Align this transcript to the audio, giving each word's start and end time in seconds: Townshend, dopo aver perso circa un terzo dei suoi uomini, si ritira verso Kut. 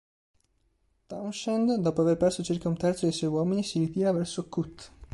Townshend, 1.09 1.75
dopo 1.77 2.01
aver 2.01 2.17
perso 2.23 2.43
circa 2.49 2.67
un 2.67 2.75
terzo 2.75 3.05
dei 3.05 3.13
suoi 3.13 3.29
uomini, 3.29 3.61
si 3.63 3.77
ritira 3.77 4.11
verso 4.11 4.49
Kut. 4.49 4.91